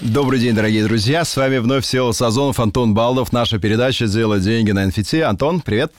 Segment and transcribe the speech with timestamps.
[0.00, 1.24] Добрый день, дорогие друзья.
[1.24, 3.32] С вами вновь Села Сазонов, Антон Балдов.
[3.32, 5.20] Наша передача «Делать деньги на NFT».
[5.20, 5.92] Антон, привет.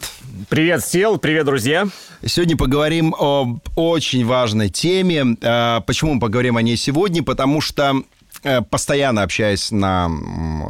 [0.50, 1.18] Привет, Сел.
[1.18, 1.88] Привет, друзья.
[2.26, 5.38] Сегодня поговорим о очень важной теме.
[5.44, 7.22] А, почему мы поговорим о ней сегодня?
[7.22, 8.02] Потому что
[8.70, 10.10] постоянно общаясь на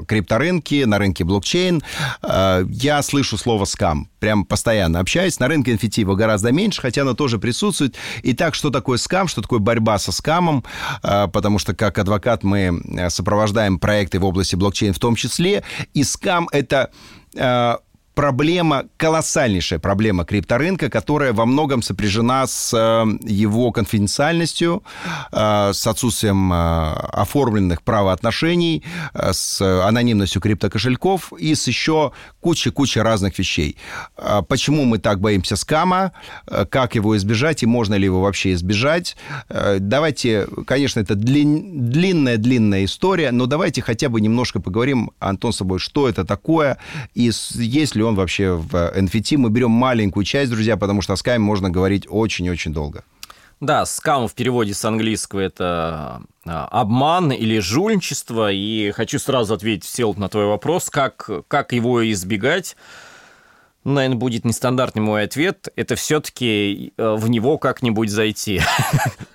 [0.07, 1.81] крипторынке, на рынке блокчейн,
[2.21, 4.09] э, я слышу слово «скам».
[4.19, 5.39] Прям постоянно общаюсь.
[5.39, 7.95] На рынке NFT его гораздо меньше, хотя оно тоже присутствует.
[8.23, 10.63] Итак, что такое скам, что такое борьба со скамом?
[11.03, 15.63] Э, потому что как адвокат мы сопровождаем проекты в области блокчейн в том числе.
[15.93, 16.91] И скам— это
[18.13, 24.83] проблема, колоссальнейшая проблема крипторынка, которая во многом сопряжена с э, его конфиденциальностью,
[25.31, 32.11] э, с отсутствием э, оформленных правоотношений, с анонимностью криптокошельков и с еще
[32.41, 33.77] кучей-кучей разных вещей.
[34.47, 36.11] Почему мы так боимся скама,
[36.69, 39.15] как его избежать и можно ли его вообще избежать?
[39.49, 46.09] Давайте, конечно, это длинная-длинная история, но давайте хотя бы немножко поговорим, Антон, с собой, что
[46.09, 46.77] это такое
[47.13, 49.37] и есть ли ли он вообще в NFT.
[49.37, 53.03] Мы берем маленькую часть, друзья, потому что о скаме можно говорить очень-очень долго.
[53.59, 58.51] Да, скам в переводе с английского это а, обман или жульничество.
[58.51, 62.75] И хочу сразу ответить, Сел, на твой вопрос, как, как его избегать.
[63.83, 65.69] Наверное, будет нестандартный мой ответ.
[65.75, 68.61] Это все-таки э, в него как-нибудь зайти.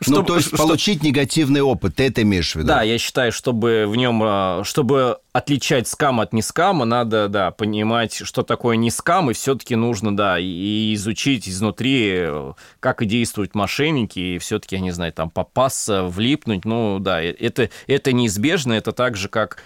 [0.08, 2.68] Ну, то есть получить негативный опыт, ты это имеешь в виду?
[2.68, 8.14] Да, я считаю, чтобы в нем, э, чтобы отличать скам от нескама, надо, да, понимать,
[8.14, 13.56] что такое не скам, и все-таки нужно, да, и изучить изнутри, э, как и действуют
[13.56, 18.92] мошенники, и все-таки, я не знаю, там попасться, влипнуть, ну, да, это, это неизбежно, это
[18.92, 19.60] так же, как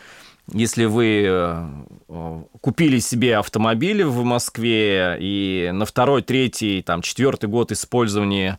[0.53, 7.73] если вы э, купили себе автомобиль в Москве и на второй, третий, там, четвертый год
[7.73, 8.59] использования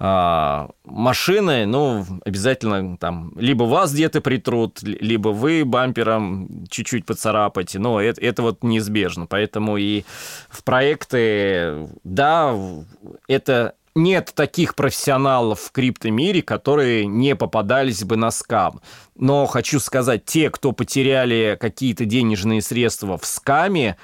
[0.00, 8.00] а, машины, ну, обязательно там либо вас где-то притрут, либо вы бампером чуть-чуть поцарапаете, но
[8.00, 9.26] это, это вот неизбежно.
[9.26, 10.04] Поэтому и
[10.50, 12.56] в проекты, да,
[13.26, 18.80] это нет таких профессионалов в криптомире, которые не попадались бы на скам.
[19.16, 23.96] Но хочу сказать, те, кто потеряли какие-то денежные средства в скаме,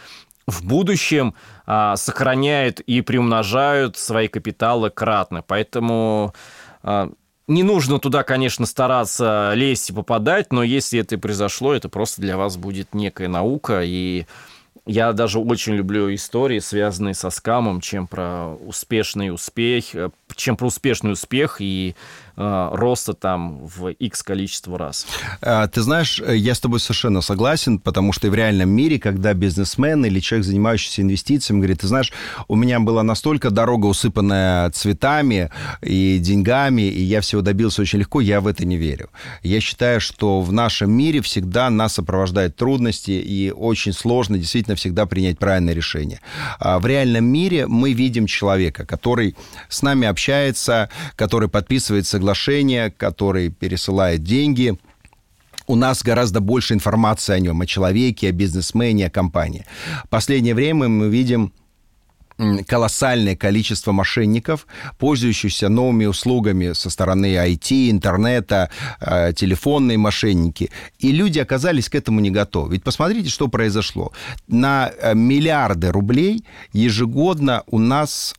[0.46, 1.34] в будущем
[1.66, 5.42] а, сохраняют и приумножают свои капиталы кратно.
[5.46, 6.34] Поэтому
[6.82, 7.10] а,
[7.46, 12.36] не нужно туда, конечно, стараться лезть и попадать, но если это произошло, это просто для
[12.36, 14.26] вас будет некая наука, и
[14.86, 20.66] я даже очень люблю истории, связанные со скамом, чем про успешный успех, э, чем про
[20.66, 21.94] успешный успех и
[22.36, 25.06] Э, роста там в X количество раз.
[25.40, 30.04] А, ты знаешь, я с тобой совершенно согласен, потому что в реальном мире, когда бизнесмен
[30.04, 32.12] или человек, занимающийся инвестициями, говорит, ты знаешь,
[32.48, 35.50] у меня была настолько дорога усыпанная цветами
[35.80, 39.10] и деньгами, и я всего добился очень легко, я в это не верю.
[39.44, 45.06] Я считаю, что в нашем мире всегда нас сопровождают трудности, и очень сложно действительно всегда
[45.06, 46.20] принять правильное решение.
[46.58, 49.36] А в реальном мире мы видим человека, который
[49.68, 54.78] с нами общается, который подписывается соглашение, который пересылает деньги,
[55.66, 59.64] у нас гораздо больше информации о нем, о человеке, о бизнесмене, о компании.
[60.04, 61.52] В последнее время мы видим
[62.66, 64.66] колоссальное количество мошенников,
[64.98, 68.70] пользующихся новыми услугами со стороны IT, интернета,
[69.00, 70.70] э, телефонные мошенники.
[70.98, 72.72] И люди оказались к этому не готовы.
[72.72, 74.12] Ведь посмотрите, что произошло.
[74.48, 76.42] На э, миллиарды рублей
[76.72, 78.34] ежегодно у нас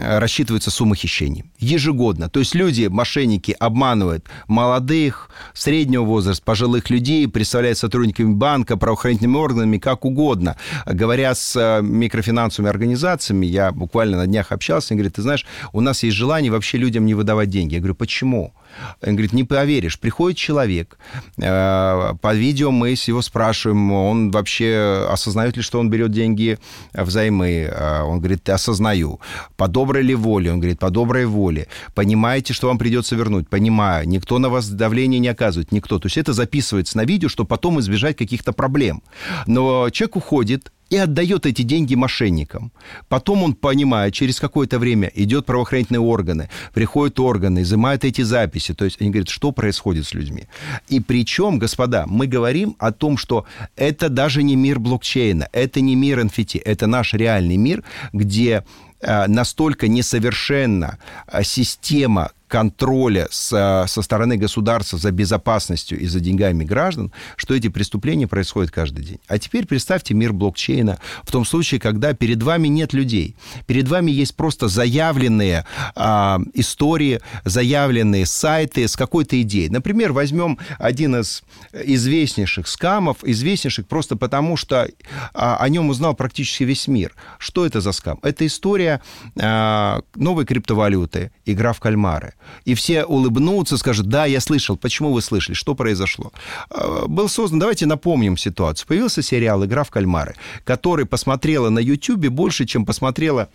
[0.00, 1.44] рассчитываются суммы хищений.
[1.58, 2.28] Ежегодно.
[2.28, 9.78] То есть люди, мошенники, обманывают молодых, среднего возраста, пожилых людей, представляют сотрудниками банка, правоохранительными органами,
[9.78, 10.56] как угодно.
[10.86, 15.80] Говоря с э, микрофинансовыми организациями, я буквально на днях общался, они говорят, ты знаешь, у
[15.80, 17.74] нас есть желание вообще людям не выдавать деньги.
[17.74, 18.54] Я говорю, почему?
[19.02, 20.98] Он говорит, не поверишь, приходит человек,
[21.38, 26.58] э, по видео мы его спрашиваем, он вообще осознает ли, что он берет деньги
[26.92, 27.68] взаймы?
[27.70, 29.20] Э, он говорит, осознаю.
[29.56, 30.52] По доброй ли воле?
[30.52, 31.68] Он говорит, по доброй воле.
[31.94, 33.48] Понимаете, что вам придется вернуть?
[33.48, 34.08] Понимаю.
[34.08, 35.98] Никто на вас давление не оказывает, никто.
[35.98, 39.02] То есть это записывается на видео, чтобы потом избежать каких-то проблем.
[39.46, 42.72] Но человек уходит, и отдает эти деньги мошенникам.
[43.08, 48.74] Потом он понимает, через какое-то время идет правоохранительные органы, приходят органы, изымают эти записи.
[48.74, 50.44] То есть они говорят, что происходит с людьми.
[50.88, 53.46] И причем, господа, мы говорим о том, что
[53.76, 57.82] это даже не мир блокчейна, это не мир NFT, это наш реальный мир,
[58.12, 58.64] где
[59.00, 63.48] э, настолько несовершенна э, система контроля с,
[63.88, 69.18] со стороны государства за безопасностью и за деньгами граждан, что эти преступления происходят каждый день.
[69.26, 73.34] А теперь представьте мир блокчейна в том случае, когда перед вами нет людей.
[73.66, 75.66] Перед вами есть просто заявленные
[75.96, 79.68] а, истории, заявленные сайты с какой-то идеей.
[79.68, 81.42] Например, возьмем один из
[81.72, 84.88] известнейших скамов, известнейших просто потому, что
[85.32, 87.16] а, о нем узнал практически весь мир.
[87.38, 88.20] Что это за скам?
[88.22, 89.00] Это история
[89.40, 92.34] а, новой криптовалюты, игра в кальмары.
[92.64, 94.76] И все улыбнутся, скажут, да, я слышал.
[94.76, 95.54] Почему вы слышали?
[95.54, 96.32] Что произошло?
[96.70, 98.86] А, был создан, давайте напомним ситуацию.
[98.86, 103.48] Появился сериал «Игра в кальмары», который посмотрела на YouTube больше, чем посмотрела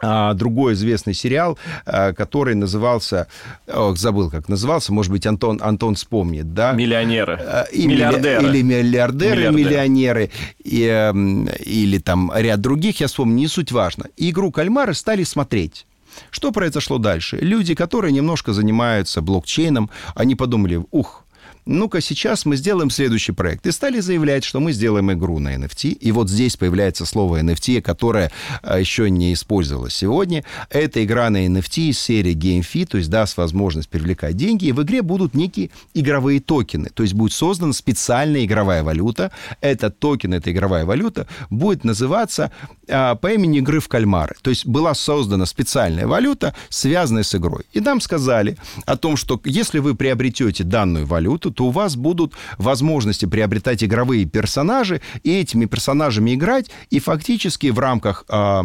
[0.00, 3.26] а, другой известный сериал, а, который назывался,
[3.66, 6.72] ох, забыл, как назывался, может быть, Антон, Антон вспомнит, да?
[6.72, 7.40] Миллионеры.
[7.72, 8.46] И миллиардеры.
[8.46, 9.52] Или миллиардеры, Миллиардер.
[9.52, 10.30] миллионеры,
[10.62, 14.06] и, эм, или там ряд других, я вспомню, не суть важно.
[14.16, 15.86] Игру «Кальмары» стали смотреть.
[16.30, 17.38] Что произошло дальше?
[17.40, 21.24] Люди, которые немножко занимаются блокчейном, они подумали, ух,
[21.68, 23.66] ну-ка сейчас мы сделаем следующий проект.
[23.66, 25.90] И стали заявлять, что мы сделаем игру на NFT.
[25.90, 28.32] И вот здесь появляется слово NFT, которое
[28.62, 30.44] а, еще не использовалось сегодня.
[30.70, 34.64] Это игра на NFT из серии GameFi, то есть даст возможность привлекать деньги.
[34.64, 36.88] И в игре будут некие игровые токены.
[36.94, 39.30] То есть будет создана специальная игровая валюта.
[39.60, 42.50] Этот токен, эта игровая валюта будет называться
[42.88, 44.36] а, по имени игры в кальмары.
[44.40, 47.66] То есть была создана специальная валюта, связанная с игрой.
[47.74, 48.56] И нам сказали
[48.86, 54.26] о том, что если вы приобретете данную валюту, то у вас будут возможности приобретать игровые
[54.26, 58.62] персонажи и этими персонажами играть, и фактически в рамках э,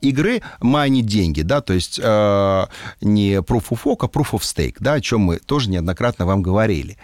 [0.00, 2.66] игры майнить деньги, да, то есть э,
[3.00, 6.40] не proof of work, а proof of stake, да, о чем мы тоже неоднократно вам
[6.40, 6.98] говорили.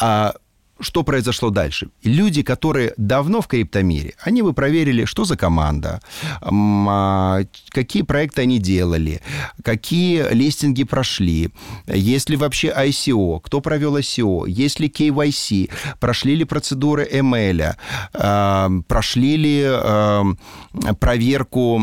[0.00, 0.36] А
[0.80, 1.88] что произошло дальше?
[2.02, 6.00] Люди, которые давно в криптомире, они бы проверили, что за команда,
[6.40, 9.20] а, какие проекты они делали,
[9.62, 11.50] какие листинги прошли,
[11.86, 17.74] есть ли вообще ICO, кто провел ICO, есть ли KYC, прошли ли процедуры ML,
[18.12, 20.24] а, прошли ли а,
[20.98, 21.80] проверку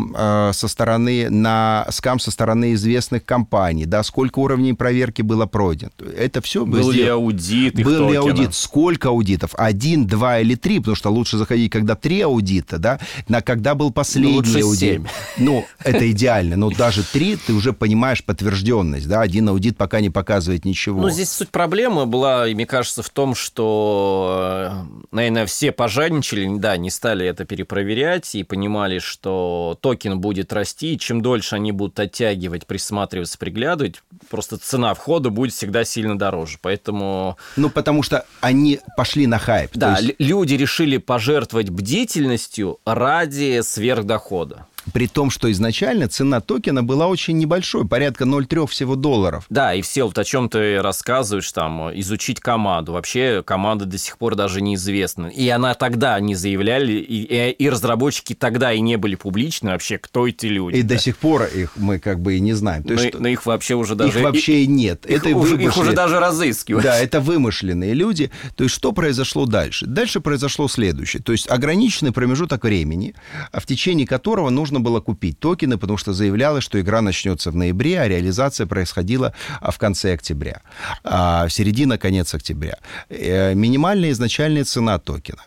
[0.51, 5.91] со стороны на скам со стороны известных компаний, да, сколько уровней проверки было пройдено.
[6.17, 9.51] Это все был ли аудит, был ли аудит, сколько сколько аудитов?
[9.57, 10.79] Один, два или три?
[10.79, 12.99] Потому что лучше заходить, когда три аудита, да?
[13.29, 14.79] На когда был последний ну, лучше аудит.
[14.79, 15.05] 7.
[15.38, 16.57] Ну, это идеально.
[16.57, 19.21] Но даже три, ты уже понимаешь подтвержденность, да?
[19.21, 21.01] Один аудит пока не показывает ничего.
[21.01, 26.75] Ну, здесь суть проблемы была, мне кажется, в том, что, э, наверное, все пожадничали, да,
[26.75, 31.97] не стали это перепроверять и понимали, что токен будет расти, и чем дольше они будут
[31.99, 36.57] оттягивать, присматриваться, приглядывать, просто цена входа будет всегда сильно дороже.
[36.61, 37.37] Поэтому...
[37.55, 39.71] Ну, потому что они они пошли на хайп.
[39.73, 40.15] Да, есть...
[40.19, 44.68] люди решили пожертвовать бдительностью ради сверхдохода.
[44.94, 49.45] При том, что изначально цена токена была очень небольшой, порядка 0,3 всего долларов.
[49.50, 52.94] Да, и все, вот о чем ты рассказываешь, там, изучить команду.
[52.94, 55.28] Вообще команда до сих пор даже неизвестна.
[55.28, 59.98] И она тогда не заявляли, и, и, и разработчики тогда и не были публичны вообще,
[59.98, 60.78] кто эти люди.
[60.78, 60.95] И да.
[60.95, 62.83] до сих пор их мы как бы и не знаем.
[62.83, 64.19] То но, есть, но их вообще уже даже...
[64.19, 65.06] Их вообще и нет.
[65.06, 66.83] Их, это уже, их уже даже разыскивают.
[66.83, 68.31] Да, это вымышленные люди.
[68.56, 69.86] То есть что произошло дальше?
[69.86, 71.22] Дальше произошло следующее.
[71.22, 73.16] То есть ограниченный промежуток времени,
[73.54, 77.56] в течение которого нужно нужно было купить токены, потому что заявлялось, что игра начнется в
[77.56, 80.62] ноябре, а реализация происходила а, в конце октября,
[81.03, 82.77] а, середина, конец октября.
[83.09, 85.44] Э, минимальная изначальная цена токена.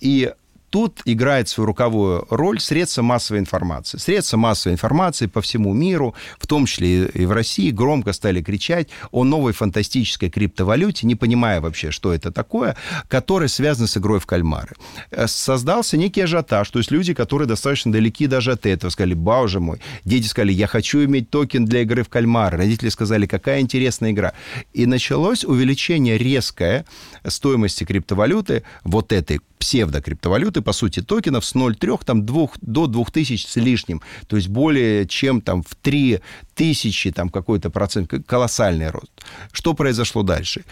[0.00, 0.32] И
[0.74, 3.96] Тут играет свою руковую роль средства массовой информации.
[3.96, 8.88] Средства массовой информации по всему миру, в том числе и в России, громко стали кричать
[9.12, 12.74] о новой фантастической криптовалюте, не понимая вообще, что это такое,
[13.06, 14.74] которая связана с игрой в кальмары.
[15.12, 19.60] Э, создался некий ажиотаж, то есть люди, которые достаточно далеки даже от этого, сказали, боже
[19.60, 22.58] мой, дети сказали, я хочу иметь токен для игры в кальмары.
[22.58, 24.32] Родители сказали, какая интересная игра.
[24.72, 26.84] И началось увеличение резкое
[27.24, 33.56] стоимости криптовалюты, вот этой псевдокриптовалюты, по сути, токенов с 0,3 там, 2, до 2000 с
[33.56, 34.02] лишним.
[34.26, 36.20] То есть более чем там в 3
[36.54, 39.10] тысячи там какой-то процент, колоссальный рост.
[39.52, 40.64] Что произошло дальше?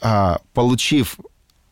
[0.00, 1.18] А, получив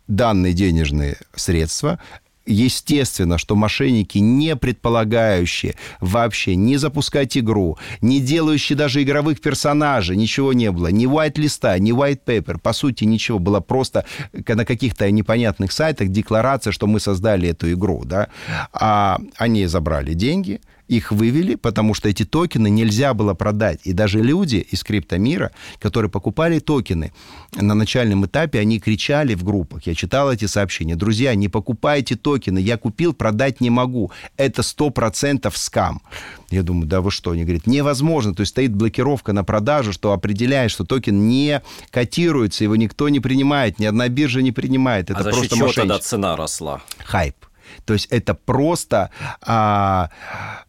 [0.09, 2.00] данные денежные средства,
[2.47, 10.53] естественно, что мошенники, не предполагающие вообще не запускать игру, не делающие даже игровых персонажей, ничего
[10.53, 10.89] не было.
[10.89, 13.39] Ни white листа, ни white paper, по сути, ничего.
[13.39, 18.29] Было просто на каких-то непонятных сайтах декларация, что мы создали эту игру, да.
[18.73, 23.81] А они забрали деньги, их вывели, потому что эти токены нельзя было продать.
[23.85, 27.12] И даже люди из криптомира, которые покупали токены
[27.55, 29.87] на начальном этапе, они кричали в группах.
[29.87, 30.97] Я читал эти сообщения.
[30.97, 32.59] Друзья, не покупайте токены.
[32.59, 34.11] Я купил, продать не могу.
[34.37, 36.03] Это 100% скам.
[36.50, 37.31] Я думаю, да вы что?
[37.31, 38.35] Они говорят, невозможно.
[38.35, 43.21] То есть стоит блокировка на продажу, что определяет, что токен не котируется, его никто не
[43.21, 45.11] принимает, ни одна биржа не принимает.
[45.11, 46.83] Это а за счет просто чего тогда цена росла?
[47.05, 47.37] Хайп.
[47.85, 50.11] То есть это просто а,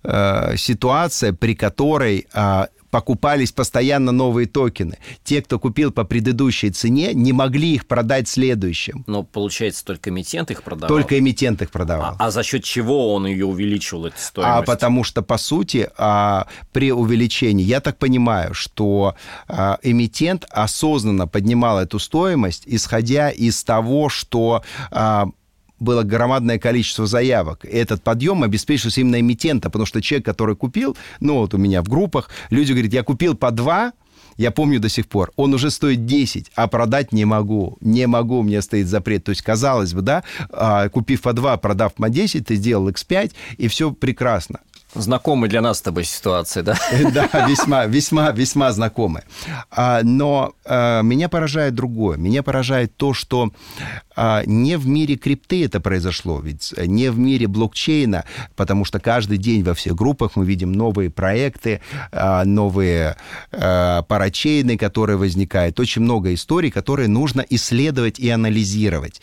[0.04, 4.98] а, ситуация, при которой а, покупались постоянно новые токены.
[5.26, 9.04] Те, кто купил по предыдущей цене, не могли их продать следующим.
[9.06, 10.88] Но получается, только эмитент их продавал?
[10.88, 12.16] Только эмитент их продавал.
[12.18, 14.60] А, а за счет чего он ее увеличивал, эту стоимость?
[14.60, 19.16] А потому что, по сути, а, при увеличении, я так понимаю, что
[19.50, 24.64] а, эмитент осознанно поднимал эту стоимость, исходя из того, что...
[24.92, 25.28] А,
[25.80, 27.66] было громадное количество заявок.
[27.66, 31.82] И этот подъем обеспечился именно эмитента, потому что человек, который купил, ну вот у меня
[31.82, 33.94] в группах, люди говорят, я купил по два,
[34.38, 37.78] я помню до сих пор, он уже стоит 10, а продать не могу.
[37.82, 39.24] Не могу, у меня стоит запрет.
[39.24, 43.32] То есть, казалось бы, да, а, купив по 2, продав по 10, ты сделал X5,
[43.58, 44.60] и все прекрасно.
[44.96, 46.78] Знакомые для нас с тобой ситуации, да?
[47.12, 49.26] Да, весьма, весьма, весьма знакомые.
[49.70, 52.18] А, но а, меня поражает другое.
[52.18, 53.52] Меня поражает то, что
[54.16, 58.24] а, не в мире крипты это произошло, ведь не в мире блокчейна,
[58.56, 61.82] потому что каждый день во всех группах мы видим новые проекты,
[62.46, 63.18] новые
[63.52, 65.80] парачейны, которые возникают.
[65.80, 69.22] Очень много историй, которые нужно исследовать и анализировать.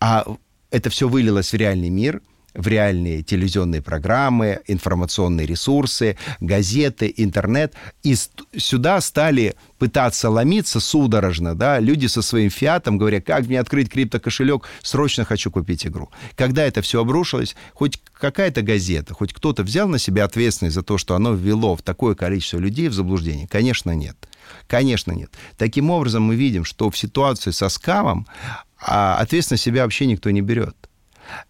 [0.00, 0.24] А
[0.70, 2.20] это все вылилось в реальный мир–
[2.54, 7.74] в реальные телевизионные программы, информационные ресурсы, газеты, интернет.
[8.02, 8.14] И
[8.56, 14.64] сюда стали пытаться ломиться судорожно, да, люди со своим фиатом, говоря, как мне открыть криптокошелек,
[14.82, 16.10] срочно хочу купить игру.
[16.36, 20.98] Когда это все обрушилось, хоть какая-то газета, хоть кто-то взял на себя ответственность за то,
[20.98, 23.48] что оно ввело в такое количество людей в заблуждение?
[23.48, 24.16] Конечно, нет.
[24.68, 25.30] Конечно, нет.
[25.56, 28.26] Таким образом, мы видим, что в ситуации со скамом
[28.82, 30.76] а ответственность себя вообще никто не берет.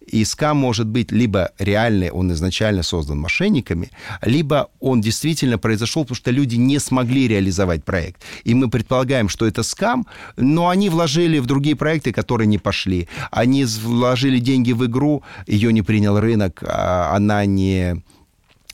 [0.05, 3.89] И скам может быть либо реальный, он изначально создан мошенниками,
[4.21, 8.21] либо он действительно произошел, потому что люди не смогли реализовать проект.
[8.43, 10.05] И мы предполагаем, что это скам,
[10.37, 13.07] но они вложили в другие проекты, которые не пошли.
[13.31, 18.03] Они вложили деньги в игру, ее не принял рынок, а она не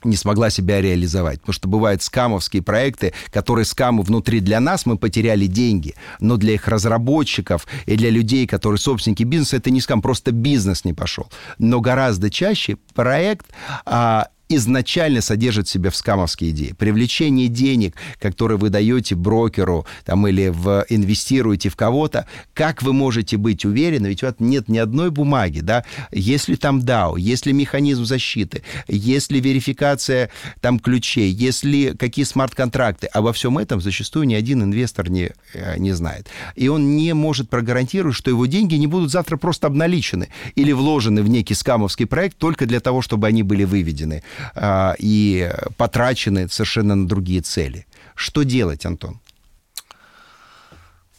[0.04, 1.40] не смогла себя реализовать.
[1.40, 5.94] Потому что бывают скамовские проекты, которые скамы внутри для нас, мы потеряли деньги.
[6.20, 10.84] Но для их разработчиков и для людей, которые собственники бизнеса, это не скам, просто бизнес
[10.84, 11.28] не пошел.
[11.58, 13.46] Но гораздо чаще проект
[13.84, 16.74] а, изначально содержит в себе в скамовские идеи.
[16.76, 23.36] Привлечение денег, которые вы даете брокеру там, или в, инвестируете в кого-то, как вы можете
[23.36, 28.04] быть уверены, ведь у вас нет ни одной бумаги, да, если там DAO, если механизм
[28.04, 30.30] защиты, если верификация
[30.60, 35.92] там ключей, если какие смарт-контракты, обо всем этом зачастую ни один инвестор не, э, не
[35.92, 36.26] знает.
[36.56, 41.22] И он не может прогарантировать, что его деньги не будут завтра просто обналичены или вложены
[41.22, 44.24] в некий скамовский проект только для того, чтобы они были выведены
[44.98, 47.86] и потрачены совершенно на другие цели.
[48.14, 49.20] Что делать, Антон?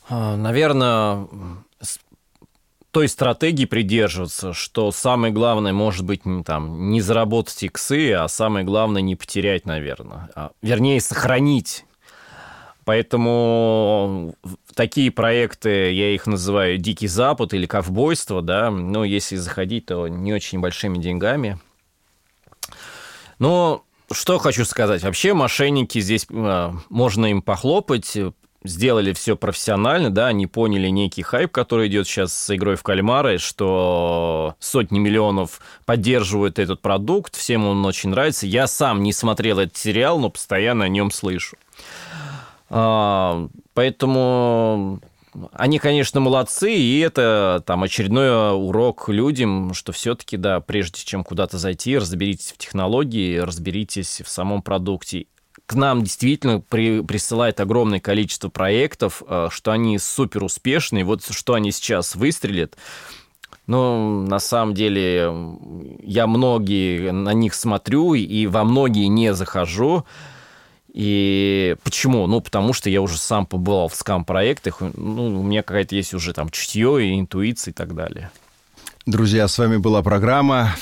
[0.08, 1.28] А, наверное,
[2.92, 8.66] той стратегии придерживаться, что самое главное, может быть, не, там, не заработать иксы, а самое
[8.66, 10.30] главное не потерять, наверное.
[10.36, 11.86] А, вернее, сохранить.
[12.84, 14.36] Поэтому
[14.76, 20.34] такие проекты, я их называю «Дикий Запад» или «Ковбойство», да, но если заходить, то не
[20.34, 21.58] очень большими деньгами–
[23.42, 25.02] но что хочу сказать.
[25.02, 28.16] Вообще мошенники здесь, а, можно им похлопать,
[28.64, 33.40] сделали все профессионально, да, они поняли некий хайп, который идет сейчас с игрой в кальмары,
[33.40, 38.46] что сотни миллионов поддерживают этот продукт, всем он очень нравится.
[38.46, 41.58] Я сам не смотрел этот сериал, но постоянно о нем слышу.
[42.70, 45.02] А, поэтому
[45.54, 51.58] они, конечно, молодцы, и это там очередной урок людям, что все-таки, да, прежде чем куда-то
[51.58, 55.28] зайти, разберитесь в технологии, разберитесь в самом продукте.
[55.66, 61.06] К нам действительно при, присылает огромное количество проектов, э, что они супер успешные.
[61.06, 62.76] Вот что они сейчас выстрелят.
[63.68, 65.32] Но на самом деле
[66.04, 70.06] я многие на них смотрю и во многие не захожу.
[70.94, 72.28] И почему?
[72.28, 76.34] Ну, потому что я уже сам побывал в скам-проектах, ну, у меня какая-то есть уже
[76.34, 78.30] там чутье и интуиция и так далее.
[79.06, 80.76] Друзья, с вами была программа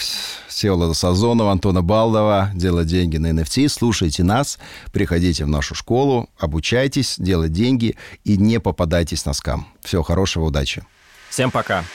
[0.48, 3.70] Всеволода Сазонова, Антона Балдова «Делать деньги на NFT».
[3.70, 4.60] Слушайте нас,
[4.92, 9.68] приходите в нашу школу, обучайтесь, делать деньги и не попадайтесь на скам.
[9.82, 10.84] Всего хорошего, удачи.
[11.30, 11.86] Всем пока.